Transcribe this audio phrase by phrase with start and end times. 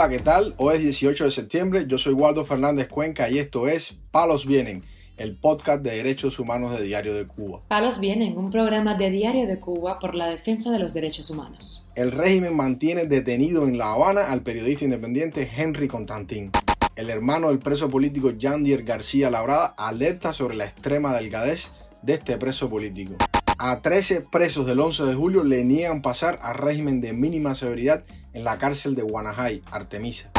[0.00, 0.54] Hola, ¿qué tal?
[0.56, 4.82] Hoy es 18 de septiembre, yo soy Waldo Fernández Cuenca y esto es Palos Vienen,
[5.18, 7.60] el podcast de derechos humanos de Diario de Cuba.
[7.68, 11.86] Palos Vienen, un programa de Diario de Cuba por la defensa de los derechos humanos.
[11.96, 16.50] El régimen mantiene detenido en La Habana al periodista independiente Henry Constantín.
[16.96, 22.38] El hermano del preso político Yandier García Labrada alerta sobre la extrema delgadez de este
[22.38, 23.16] preso político.
[23.58, 28.02] A 13 presos del 11 de julio le niegan pasar a régimen de mínima severidad
[28.32, 30.30] en la cárcel de Guanajay, Artemisa.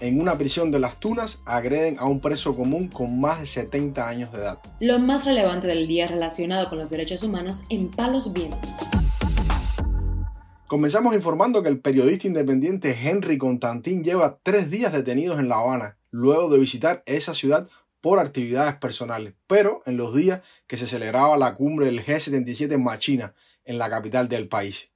[0.00, 4.08] En una prisión de las Tunas agreden a un preso común con más de 70
[4.08, 4.58] años de edad.
[4.80, 8.70] Lo más relevante del día relacionado con los derechos humanos en Palos Vientos.
[10.68, 15.96] Comenzamos informando que el periodista independiente Henry Constantín lleva tres días detenidos en La Habana,
[16.10, 17.68] luego de visitar esa ciudad
[18.00, 22.84] por actividades personales, pero en los días que se celebraba la cumbre del G77 en
[22.84, 24.90] Machina, en la capital del país.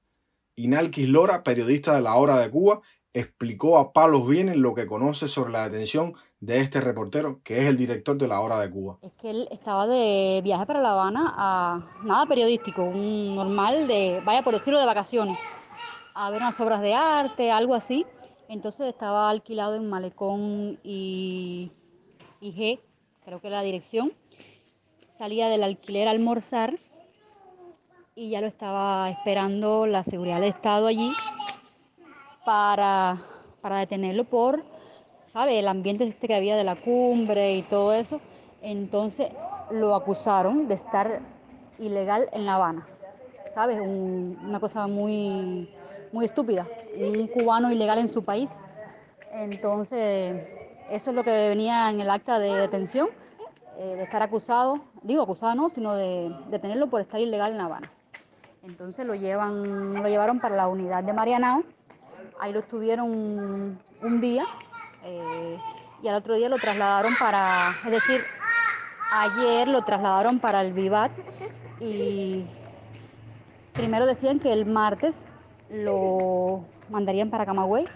[0.57, 2.83] Inalquis Lora, periodista de La Hora de Cuba,
[3.15, 7.67] explicó a Palos Bienes lo que conoce sobre la detención de este reportero, que es
[7.67, 8.99] el director de La Hora de Cuba.
[9.03, 14.21] Es que él estaba de viaje para La Habana a nada periodístico, un normal de,
[14.25, 15.39] vaya por decirlo, de vacaciones,
[16.15, 18.05] a ver unas obras de arte, algo así.
[18.49, 21.73] Entonces estaba alquilado en Malecón y,
[22.41, 22.81] y G,
[23.25, 24.13] creo que la dirección.
[25.09, 26.79] Salía del alquiler a almorzar
[28.15, 31.13] y ya lo estaba esperando la seguridad del Estado allí
[32.45, 33.17] para,
[33.63, 34.63] para detenerlo por,
[35.25, 35.59] ¿sabe?
[35.59, 38.21] El ambiente este que había de la cumbre y todo eso.
[38.61, 39.29] Entonces
[39.71, 41.21] lo acusaron de estar
[41.79, 42.87] ilegal en La Habana,
[43.47, 43.81] ¿sabes?
[43.81, 45.71] una cosa muy,
[46.13, 48.61] muy estúpida, un cubano ilegal en su país.
[49.33, 50.49] Entonces,
[50.91, 53.09] eso es lo que venía en el acta de detención,
[53.79, 57.65] eh, de estar acusado, digo acusado no, sino de detenerlo por estar ilegal en La
[57.65, 57.91] Habana.
[58.65, 61.65] Entonces lo, llevan, lo llevaron para la unidad de Marianao,
[62.39, 63.11] ahí lo estuvieron
[64.01, 64.45] un, día
[65.05, 65.59] eh,
[66.01, 68.21] y al otro día lo trasladaron para, es decir,
[69.13, 71.11] ayer lo trasladaron para el Vivat
[71.81, 72.45] y
[73.73, 75.25] primero decían que el martes
[75.69, 77.89] lo mandarían para Camagüey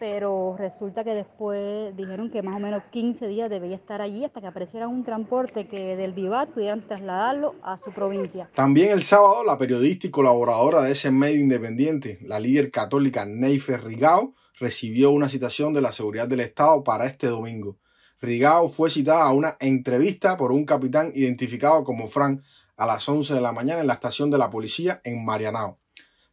[0.00, 4.40] pero resulta que después dijeron que más o menos 15 días debía estar allí hasta
[4.40, 8.50] que apareciera un transporte que del Vivat pudieran trasladarlo a su provincia.
[8.54, 13.84] También el sábado la periodista y colaboradora de ese medio independiente, la líder católica Neifer
[13.84, 17.76] Rigao, recibió una citación de la seguridad del Estado para este domingo.
[18.22, 22.40] Rigao fue citada a una entrevista por un capitán identificado como Frank
[22.78, 25.79] a las 11 de la mañana en la estación de la policía en Marianao.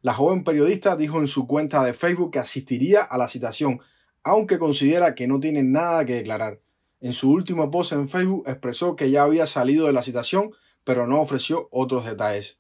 [0.08, 3.82] La joven periodista dijo en su cuenta de Facebook que asistiría a la citación,
[4.24, 6.62] aunque considera que no tiene nada que declarar.
[7.02, 10.52] En su último post en Facebook expresó que ya había salido de la citación,
[10.86, 12.58] pero no ofreció otros detalles.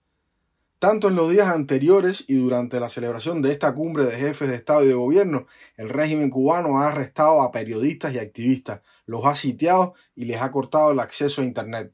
[0.77, 4.55] Tanto en los días anteriores y durante la celebración de esta cumbre de jefes de
[4.55, 5.47] Estado y de Gobierno,
[5.77, 10.51] el régimen cubano ha arrestado a periodistas y activistas, los ha sitiado y les ha
[10.51, 11.93] cortado el acceso a Internet.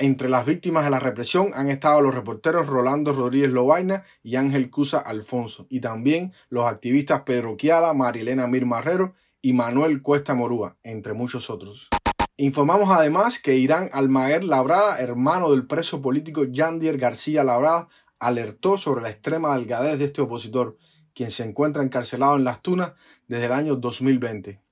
[0.00, 4.70] Entre las víctimas de la represión han estado los reporteros Rolando Rodríguez Lobaina y Ángel
[4.70, 10.76] Cusa Alfonso, y también los activistas Pedro Quiala, Marilena Mir Marrero y Manuel Cuesta Morúa,
[10.84, 11.88] entre muchos otros.
[12.36, 17.88] Informamos además que Irán Almaguer Labrada, hermano del preso político Yandier García Labrada,
[18.20, 20.78] alertó sobre la extrema delgadez de este opositor,
[21.12, 22.92] quien se encuentra encarcelado en Las Tunas
[23.26, 24.62] desde el año 2020.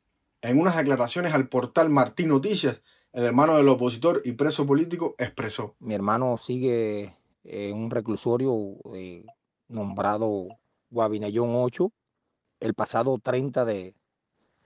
[0.43, 2.81] En unas declaraciones al portal Martín Noticias,
[3.17, 5.75] el hermano del opositor y preso político expresó.
[5.79, 8.55] Mi hermano sigue en un reclusorio
[8.93, 9.25] eh,
[9.69, 10.49] nombrado
[10.91, 11.91] Guavinellón 8.
[12.61, 13.95] El pasado 30 de,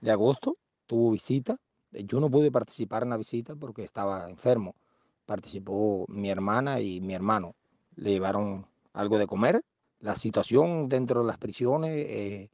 [0.05, 1.55] agosto tuvo visita.
[1.91, 4.75] Yo no pude participar en la visita porque estaba enfermo.
[5.25, 7.55] Participó mi hermana y mi hermano.
[7.95, 9.61] Le llevaron algo de comer.
[10.01, 12.49] La situación dentro de las prisiones eh,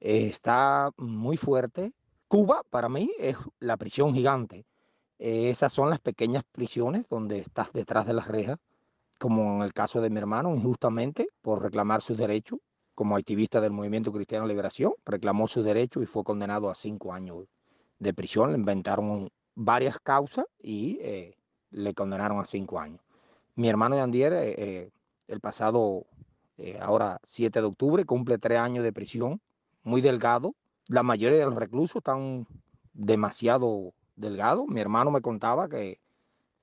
[0.00, 1.92] está muy fuerte.
[2.26, 4.66] Cuba para mí es la prisión gigante
[5.20, 8.58] esas son las pequeñas prisiones donde estás detrás de las rejas,
[9.18, 12.58] como en el caso de mi hermano, injustamente por reclamar sus derechos.
[12.94, 17.44] Como activista del Movimiento Cristiano Liberación, reclamó sus derechos y fue condenado a cinco años
[17.98, 18.52] de prisión.
[18.52, 21.36] Le inventaron varias causas y eh,
[21.70, 23.00] le condenaron a cinco años.
[23.56, 24.90] Mi hermano Yandier, eh, eh,
[25.28, 26.06] el pasado,
[26.80, 29.40] ahora 7 de octubre, cumple tres años de prisión,
[29.82, 30.54] muy delgado.
[30.88, 32.46] La mayoría de los reclusos están
[32.92, 34.66] demasiado delgado.
[34.66, 35.98] Mi hermano me contaba que,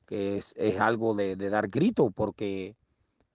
[0.09, 2.75] es, algo de, dar grito porque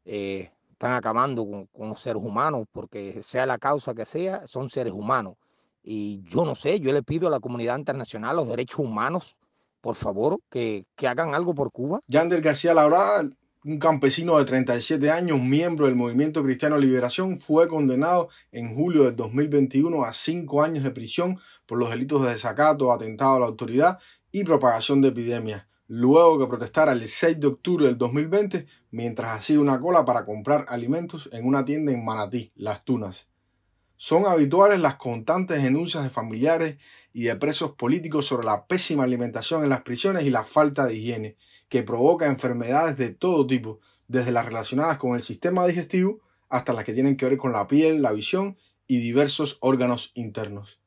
[0.05, 4.93] eh, están acabando con, los seres humanos, porque sea la causa que sea, son seres
[4.93, 5.37] humanos.
[5.83, 9.37] Y yo no sé, yo le pido a la comunidad internacional, los derechos humanos,
[9.81, 12.01] por favor, que, hagan algo por Cuba.
[12.07, 13.21] Yander García Laura
[13.65, 19.15] Un campesino de 37 años, miembro del Movimiento Cristiano Liberación, fue condenado en julio del
[19.15, 24.01] 2021 a cinco años de prisión por los delitos de desacato, atentado a la autoridad
[24.33, 29.61] y propagación de epidemias, luego que protestara el 6 de octubre del 2020 mientras hacía
[29.61, 33.29] una cola para comprar alimentos en una tienda en Manatí, Las Tunas.
[33.95, 36.79] Son habituales las constantes denuncias de familiares
[37.13, 40.97] y de presos políticos sobre la pésima alimentación en las prisiones y la falta de
[40.97, 41.37] higiene,
[41.73, 46.21] que provoca enfermedades de todo tipo, desde las relacionadas con el sistema digestivo
[46.51, 50.83] hasta las que tienen que ver con la piel, la visión y diversos órganos internos.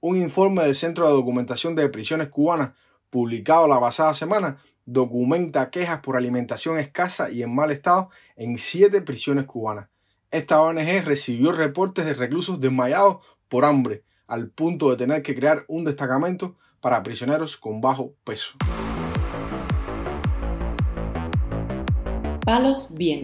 [0.00, 2.70] Un informe del Centro de Documentación de Prisiones Cubanas,
[3.10, 9.02] publicado la pasada semana, documenta quejas por alimentación escasa y en mal estado en siete
[9.02, 9.90] prisiones cubanas.
[10.30, 15.66] Esta ONG recibió reportes de reclusos desmayados por hambre, al punto de tener que crear
[15.68, 18.54] un destacamento para prisioneros con bajo peso.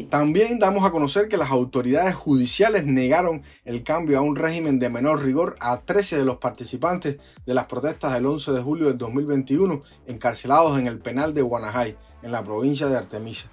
[0.08, 4.88] También damos a conocer que las autoridades judiciales negaron el cambio a un régimen de
[4.88, 8.98] menor rigor a 13 de los participantes de las protestas del 11 de julio del
[8.98, 13.50] 2021 encarcelados en el penal de Guanajay, en la provincia de Artemisa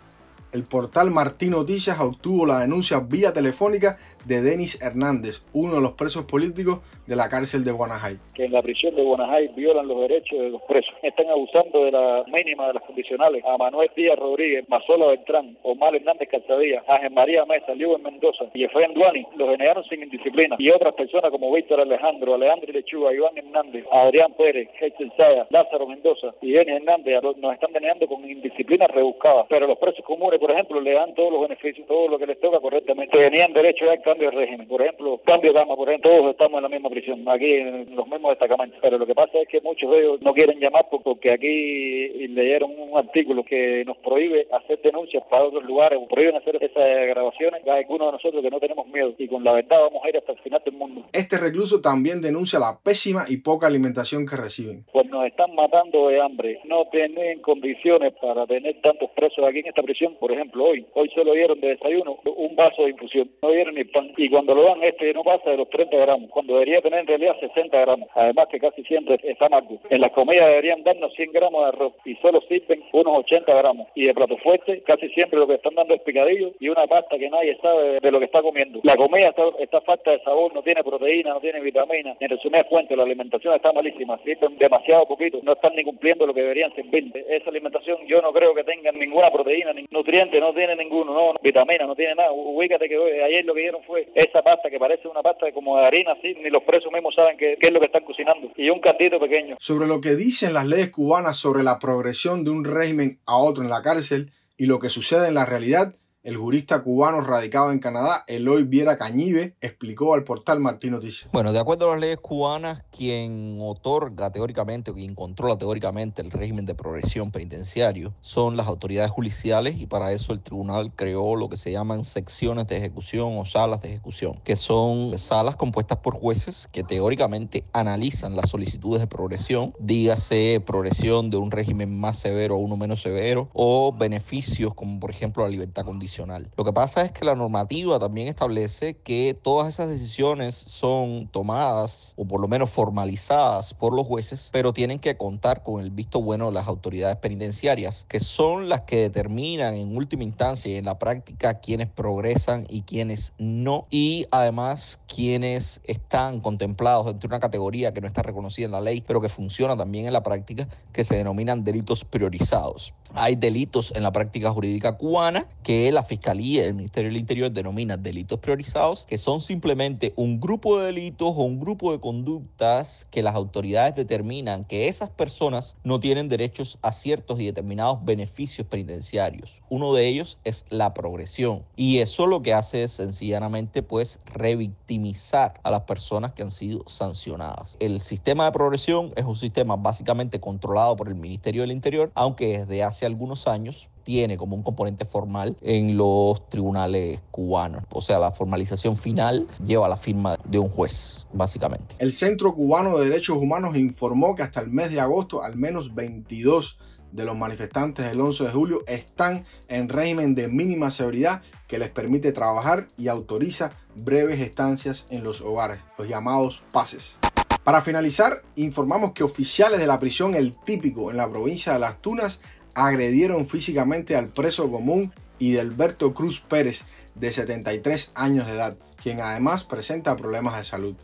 [0.53, 5.93] el portal Martín Noticias obtuvo la denuncia vía telefónica de Denis Hernández, uno de los
[5.93, 8.17] presos políticos de la cárcel de Guanajay.
[8.35, 10.93] Que en la prisión de Guanajay violan los derechos de los presos.
[11.01, 13.43] Están abusando de la mínima de las condicionales.
[13.45, 18.63] A Manuel Díaz Rodríguez, Mazola Beltrán, Omar Hernández Calzadilla, Ángel María Mesa, Lewin Mendoza y
[18.63, 20.55] Efraín Duani los generaron sin indisciplina.
[20.59, 25.87] Y otras personas como Víctor Alejandro, Alejandro Lechuga, Iván Hernández, Adrián Pérez, Heichel Saya, Lázaro
[25.87, 29.45] Mendoza y Denis Hernández nos están denegando con indisciplina rebuscada.
[29.49, 32.37] Pero los presos comunes por ejemplo, le dan todos los beneficios, todo lo que les
[32.37, 33.17] toca correctamente.
[33.17, 34.67] Tenían derecho al cambio de régimen.
[34.67, 37.95] Por ejemplo, cambio de gama, por ejemplo, todos estamos en la misma prisión, aquí en
[37.95, 38.77] los mismos destacamentos.
[38.81, 42.71] Pero lo que pasa es que muchos de ellos no quieren llamar porque aquí leyeron
[42.77, 47.61] un artículo que nos prohíbe hacer denuncias para otros lugares, o prohíben hacer esas grabaciones.
[47.63, 50.17] Hay algunos de nosotros que no tenemos miedo y con la verdad vamos a ir
[50.17, 51.05] hasta el final del mundo.
[51.13, 54.83] Este recluso también denuncia la pésima y poca alimentación que reciben.
[54.91, 56.59] Pues nos están matando de hambre.
[56.65, 60.85] No tienen condiciones para tener tantos presos aquí en esta prisión, por ejemplo, hoy.
[60.93, 64.11] Hoy solo dieron de desayuno un vaso de infusión, no dieron ni pan.
[64.17, 67.07] Y cuando lo dan, este no pasa de los 30 gramos, cuando debería tener en
[67.07, 68.09] realidad 60 gramos.
[68.13, 69.79] Además que casi siempre está amargo.
[69.89, 73.87] En las comidas deberían darnos 100 gramos de arroz y solo sirven unos 80 gramos.
[73.95, 77.17] Y de plato fuerte, casi siempre lo que están dando es picadillo y una pasta
[77.17, 78.79] que nadie sabe de lo que está comiendo.
[78.83, 82.15] La comida está, está falta de sabor, no tiene proteína, no tiene vitamina.
[82.19, 86.33] En resumen fuente, la alimentación está malísima, sirven demasiado poquito, no están ni cumpliendo lo
[86.33, 87.11] que deberían servir.
[87.29, 89.85] Esa alimentación yo no creo que tengan ninguna proteína, ni
[90.31, 92.31] no tiene ninguno, no, vitamina, no tiene nada.
[92.31, 95.85] Ubícate que ayer lo que dieron fue esa pasta que parece una pasta como de
[95.85, 98.51] harina, así, ni los presos mismos saben qué, qué es lo que están cocinando.
[98.55, 99.55] Y un caldito pequeño.
[99.59, 103.63] Sobre lo que dicen las leyes cubanas sobre la progresión de un régimen a otro
[103.63, 107.79] en la cárcel y lo que sucede en la realidad, el jurista cubano radicado en
[107.79, 111.29] Canadá, Eloy Viera Cañive, explicó al portal Martín Noticias.
[111.33, 116.31] Bueno, de acuerdo a las leyes cubanas, quien otorga teóricamente o quien controla teóricamente el
[116.31, 121.49] régimen de progresión penitenciario son las autoridades judiciales y para eso el tribunal creó lo
[121.49, 126.15] que se llaman secciones de ejecución o salas de ejecución, que son salas compuestas por
[126.15, 132.55] jueces que teóricamente analizan las solicitudes de progresión, dígase progresión de un régimen más severo
[132.55, 137.03] a uno menos severo o beneficios como por ejemplo la libertad condicional lo que pasa
[137.03, 142.47] es que la normativa también establece que todas esas decisiones son tomadas o por lo
[142.47, 146.67] menos formalizadas por los jueces, pero tienen que contar con el visto bueno de las
[146.67, 151.87] autoridades penitenciarias, que son las que determinan en última instancia y en la práctica quienes
[151.89, 158.07] progresan y quienes no, y además quienes están contemplados dentro de una categoría que no
[158.07, 161.63] está reconocida en la ley, pero que funciona también en la práctica, que se denominan
[161.63, 162.93] delitos priorizados.
[163.15, 167.51] Hay delitos en la práctica jurídica cubana que la Fiscalía y el Ministerio del Interior
[167.51, 173.07] denominan delitos priorizados, que son simplemente un grupo de delitos o un grupo de conductas
[173.11, 178.67] que las autoridades determinan que esas personas no tienen derechos a ciertos y determinados beneficios
[178.67, 179.61] penitenciarios.
[179.69, 181.63] Uno de ellos es la progresión.
[181.75, 186.83] Y eso lo que hace es sencillamente pues revictimizar a las personas que han sido
[186.87, 187.77] sancionadas.
[187.79, 192.59] El sistema de progresión es un sistema básicamente controlado por el Ministerio del Interior, aunque
[192.59, 197.83] desde hace algunos años tiene como un componente formal en los tribunales cubanos.
[197.91, 201.95] O sea, la formalización final lleva la firma de un juez, básicamente.
[201.99, 205.95] El Centro Cubano de Derechos Humanos informó que hasta el mes de agosto al menos
[205.95, 206.77] 22
[207.13, 211.89] de los manifestantes del 11 de julio están en régimen de mínima seguridad que les
[211.89, 217.17] permite trabajar y autoriza breves estancias en los hogares, los llamados pases.
[217.63, 222.01] Para finalizar, informamos que oficiales de la prisión El Típico en la provincia de Las
[222.01, 222.41] Tunas
[222.75, 228.77] agredieron físicamente al preso común y de Alberto Cruz Pérez, de 73 años de edad,
[229.01, 230.95] quien además presenta problemas de salud.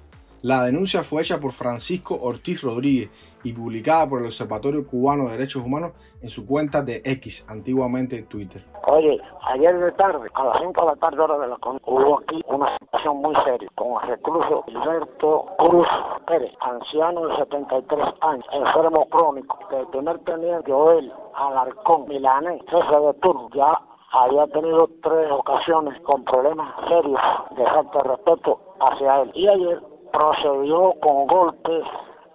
[0.42, 3.10] La denuncia fue hecha por Francisco Ortiz Rodríguez
[3.44, 8.22] y publicada por el Observatorio Cubano de Derechos Humanos en su cuenta de X, antiguamente
[8.24, 8.66] Twitter.
[8.92, 12.20] Oye, ayer de tarde, a las 5 de la tarde hora de la con hubo
[12.20, 15.88] aquí una situación muy seria con el recluso Alberto Cruz
[16.26, 23.14] Pérez, anciano de 73 años, enfermo crónico, de tener teniente Joel Alarcón Milanés, jefe de
[23.16, 23.80] turno, ya
[24.12, 29.32] había tenido tres ocasiones con problemas serios de falta de respeto hacia él.
[29.36, 31.84] Y ayer procedió con golpes,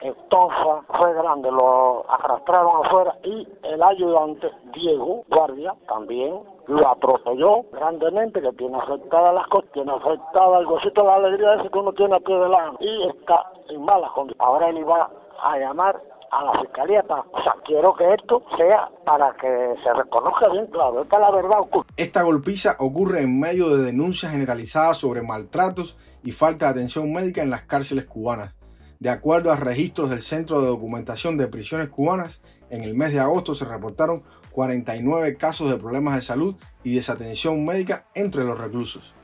[0.04, 8.40] estofa, fue grande, lo arrastraron afuera y el ayudante Diego Guardia también lo atropelló grandemente,
[8.40, 11.92] que tiene afectada las cosas, tiene afectada el gocito de la alegría ese que uno
[11.92, 14.46] tiene aquí de lado y está en malas condiciones.
[14.46, 15.10] Ahora él iba
[15.42, 19.92] a llamar a la fiscalía para, o sea, quiero que esto sea para que se
[19.92, 21.92] reconozca bien claro, esta es la verdad oculta.
[21.96, 27.42] Esta golpiza ocurre en medio de denuncias generalizadas sobre maltratos y falta de atención médica
[27.42, 28.54] en las cárceles cubanas.
[29.00, 33.20] De acuerdo a registros del Centro de Documentación de Prisiones Cubanas, en el mes de
[33.20, 34.22] agosto se reportaron
[34.52, 39.14] 49 casos de problemas de salud y desatención médica entre los reclusos.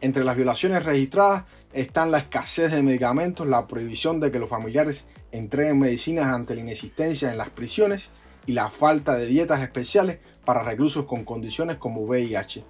[0.00, 5.04] Entre las violaciones registradas están la escasez de medicamentos, la prohibición de que los familiares
[5.30, 8.08] entreguen medicinas ante la inexistencia en las prisiones
[8.46, 12.64] y la falta de dietas especiales para reclusos con condiciones como VIH.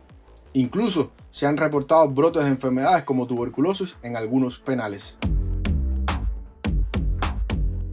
[0.53, 5.17] Incluso se han reportado brotes de enfermedades como tuberculosis en algunos penales.